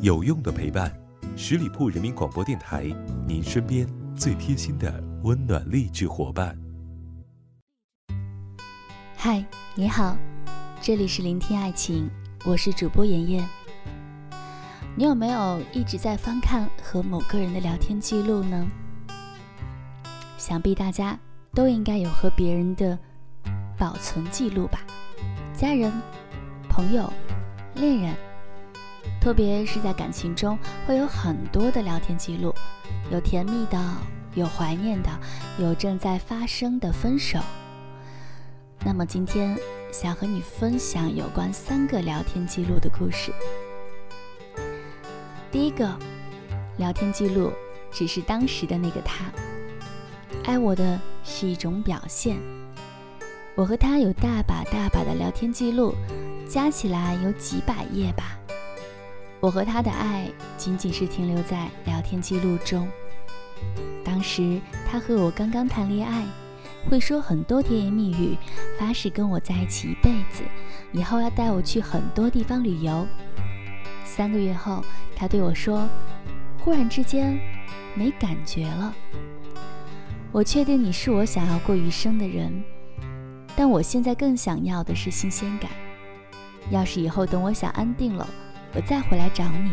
[0.00, 0.92] 有用的陪伴，
[1.36, 2.84] 十里铺人民广播电台，
[3.26, 6.56] 您身边最贴心的温暖励志伙伴。
[9.16, 10.16] 嗨，你好，
[10.80, 12.10] 这里是聆听爱情，
[12.44, 13.48] 我是主播妍妍。
[14.96, 18.66] 你有没有一直在翻看和某个人的聊天记录呢？
[20.36, 21.18] 想必大家
[21.54, 22.98] 都应该有和别人的
[23.78, 24.80] 保存记录吧，
[25.56, 25.90] 家人、
[26.68, 27.10] 朋友、
[27.74, 28.14] 恋人。
[29.20, 32.54] 特别是在感情中，会有很多的聊天记录，
[33.10, 33.78] 有甜蜜的，
[34.34, 35.08] 有怀念的，
[35.58, 37.38] 有正在发生的分手。
[38.84, 39.58] 那么今天
[39.90, 43.32] 想和你分享有关三个聊天记录的故事。
[45.50, 45.90] 第一个
[46.76, 47.50] 聊天记录
[47.90, 49.24] 只是当时的那个他，
[50.44, 52.36] 爱我的是一种表现。
[53.54, 55.94] 我和他有大把大把的聊天记录，
[56.46, 58.36] 加起来有几百页吧。
[59.44, 60.26] 我和他的爱
[60.56, 62.88] 仅仅是停留在聊天记录中。
[64.02, 64.58] 当时
[64.90, 66.24] 他和我刚刚谈恋爱，
[66.88, 68.38] 会说很多甜言蜜语，
[68.78, 70.42] 发誓跟我在一起一辈子，
[70.92, 73.06] 以后要带我去很多地方旅游。
[74.06, 74.82] 三个月后，
[75.14, 75.86] 他对我说
[76.64, 77.38] ：“忽然之间，
[77.94, 78.94] 没感觉了。
[80.32, 82.64] 我确定你是我想要过余生的人，
[83.54, 85.70] 但我现在更想要的是新鲜感。
[86.70, 88.26] 要是以后等我想安定了。”
[88.74, 89.72] 我再回来找你。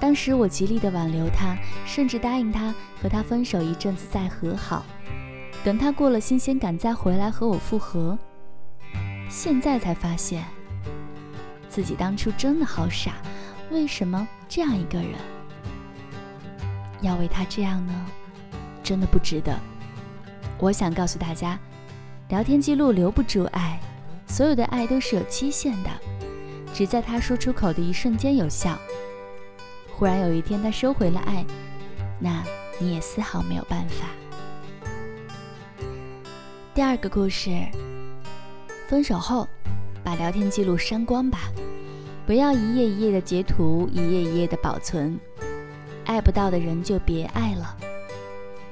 [0.00, 4.84] 当时我极力的挽留他，甚至答应他和他分手一阵子再和好，
[5.62, 8.18] 等他过了新鲜感再回来和我复合。
[9.28, 10.44] 现在才发现，
[11.68, 13.12] 自己当初真的好傻，
[13.70, 15.14] 为什么这样一个人
[17.00, 18.06] 要为他这样呢？
[18.82, 19.56] 真的不值得。
[20.58, 21.58] 我想告诉大家，
[22.28, 23.80] 聊天记录留不住爱，
[24.26, 25.90] 所有的爱都是有期限的。
[26.72, 28.78] 只在他说出口的一瞬间有效。
[29.94, 31.44] 忽然有一天他收回了爱，
[32.18, 32.42] 那
[32.78, 34.06] 你也丝毫没有办法。
[36.74, 37.50] 第二个故事，
[38.88, 39.46] 分手后
[40.02, 41.38] 把聊天记录删光吧，
[42.26, 45.18] 不要一页一页的截图，一页一页的保存。
[46.06, 47.76] 爱不到的人就别爱了。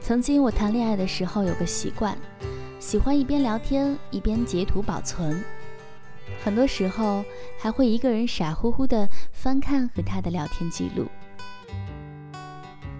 [0.00, 2.16] 曾经我谈恋爱的时候有个习惯，
[2.78, 5.44] 喜欢一边聊天一边截图保存。
[6.44, 7.24] 很多时候
[7.58, 11.06] 还会一个人傻乎乎的翻看和他的聊天记录。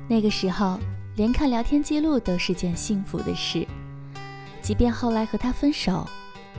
[0.08, 0.78] 那个时候，
[1.16, 3.66] 连看聊天记录都是件幸福的事。
[4.62, 6.06] 即便后来和他分手，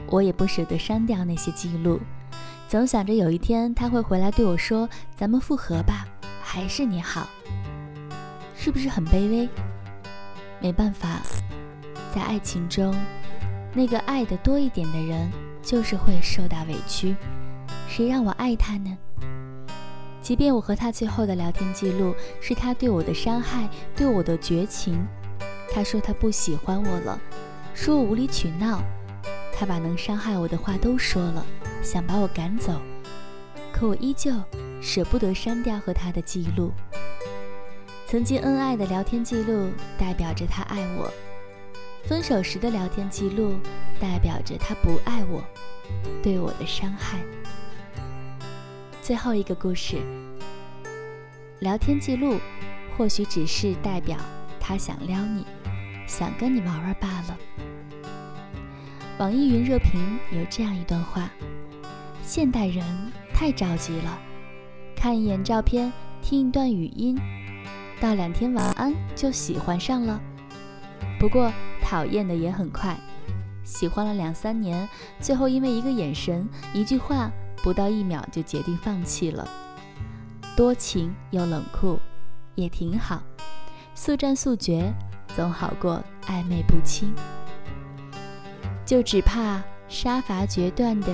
[0.07, 1.99] 我也不舍得删掉那些记录，
[2.67, 6.07] 总想着有一天他会回来对我说：“咱们复合吧，
[6.41, 7.27] 还是你好。”
[8.55, 9.49] 是不是很卑微？
[10.61, 11.21] 没办法，
[12.13, 12.93] 在爱情中，
[13.73, 15.31] 那个爱的多一点的人。
[15.69, 17.15] 就是会受到委屈，
[17.87, 18.97] 谁让我爱他呢？
[20.19, 25.05] 即便我和他最后的聊天记录是他对我的伤害，对我的绝情。
[25.71, 27.21] 他说他不喜欢我了，
[27.75, 28.81] 说我无理取闹，
[29.53, 31.45] 他把能伤害我的话都说了，
[31.83, 32.73] 想把我赶走。
[33.71, 34.33] 可我依旧
[34.81, 36.71] 舍不得删掉和他的记录。
[38.07, 39.69] 曾经恩爱的聊天记录
[39.99, 41.13] 代表着他爱我，
[42.05, 43.55] 分手时的聊天记录
[43.99, 45.43] 代表着他不爱我。
[46.21, 47.19] 对我的伤害。
[49.01, 49.97] 最后一个故事，
[51.59, 52.39] 聊天记录
[52.95, 54.17] 或许只是代表
[54.59, 55.45] 他想撩你，
[56.07, 57.37] 想跟你玩玩罢了。
[59.17, 61.29] 网易云热评有这样一段话：
[62.23, 62.83] 现代人
[63.33, 64.19] 太着急了，
[64.95, 67.19] 看一眼照片，听一段语音，
[67.99, 70.21] 道两天晚安就喜欢上了。
[71.19, 71.51] 不过
[71.89, 72.95] 讨厌的也很快。
[73.63, 74.87] 喜欢了两三年，
[75.19, 77.31] 最后因为一个眼神、一句话，
[77.63, 79.47] 不到一秒就决定放弃了。
[80.55, 81.97] 多情又冷酷，
[82.53, 83.23] 也挺好。
[83.95, 84.93] 速战速决，
[85.35, 87.11] 总好过暧昧不清。
[88.85, 91.07] 就只怕杀伐决断的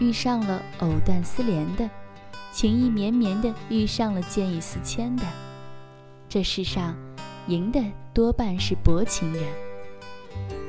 [0.00, 1.90] 遇上了藕断丝连的，
[2.52, 5.24] 情意绵绵的遇上了见异思迁的。
[6.26, 6.96] 这世上，
[7.48, 7.82] 赢的
[8.14, 9.44] 多半是薄情人。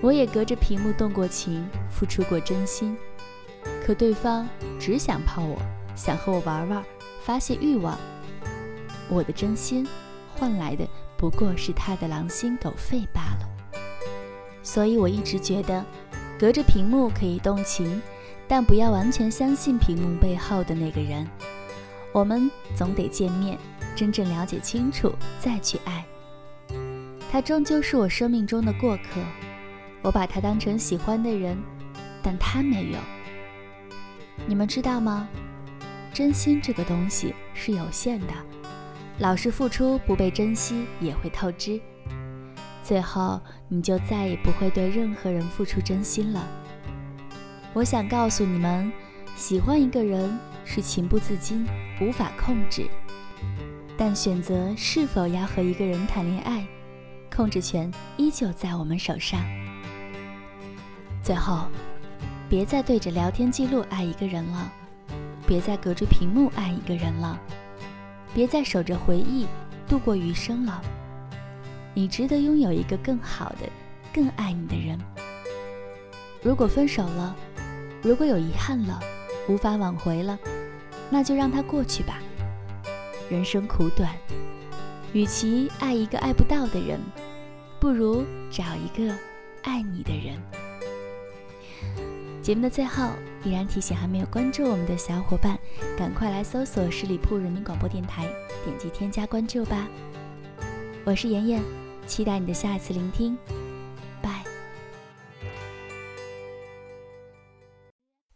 [0.01, 2.98] 我也隔着屏幕动过情，付出过真心，
[3.86, 4.48] 可对方
[4.80, 5.57] 只想泡我，
[5.95, 6.83] 想和我玩玩，
[7.24, 7.98] 发泄欲望。
[9.10, 9.88] 我的真心
[10.36, 10.88] 换来的
[11.18, 13.50] 不过是他的狼心狗肺罢了。
[14.62, 15.86] 所以我一直觉得，
[16.38, 18.01] 隔着屏幕可以动情，
[18.48, 21.25] 但不要完全相信屏幕背后的那个人。
[22.12, 23.57] 我们总得见面，
[23.95, 26.06] 真正了解清楚，再去爱。
[27.31, 29.21] 他终究是我生命中的过客。
[30.03, 31.57] 我把他当成喜欢的人，
[32.21, 33.00] 但他没有。
[34.45, 35.27] 你们知道吗？
[36.13, 38.33] 真心这个东西是有限的，
[39.17, 41.81] 老是付出不被珍惜也会透支，
[42.83, 46.47] 最后你就再也不会对任何人付出真心了。
[47.73, 48.91] 我想告诉你们，
[49.35, 51.65] 喜欢一个人是情不自禁，
[52.00, 52.88] 无法控制，
[53.97, 56.63] 但选择是否要和一个人谈恋爱，
[57.35, 59.41] 控制权依旧在我们手上。
[61.23, 61.67] 最后，
[62.49, 64.69] 别再对着聊天记录爱一个人了。
[65.47, 67.39] 别再隔着屏幕爱一个人了，
[68.33, 69.45] 别再守着回忆
[69.87, 70.81] 度过余生了。
[71.93, 73.69] 你值得拥有一个更好的、
[74.13, 74.99] 更爱你的人。
[76.41, 77.35] 如果分手了，
[78.01, 78.99] 如果有遗憾了，
[79.47, 80.37] 无法挽回了，
[81.09, 82.19] 那就让它过去吧。
[83.29, 84.09] 人生苦短，
[85.13, 86.99] 与其爱一个爱不到的人，
[87.79, 89.13] 不如找一个
[89.63, 90.41] 爱你的人。
[92.41, 93.09] 节目的最后。
[93.45, 95.59] 依然提醒还没有关注我们的小伙伴，
[95.97, 98.25] 赶快来搜索十里铺人民广播电台，
[98.63, 99.85] 点击添加关注吧。
[101.03, 101.62] 我是妍妍，
[102.07, 103.38] 期待你的下一次聆听。
[104.21, 104.45] 拜。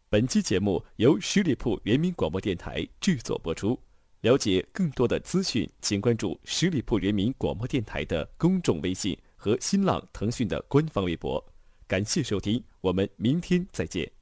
[0.09, 3.79] 本期节目由十里铺人民广播电台制作播出。
[4.19, 11.41] 了解更多的资讯，请关注十里铺人民广播电台的公众微信和新浪、腾讯的官方微博。
[11.87, 14.16] 感谢收听，我们明天再见。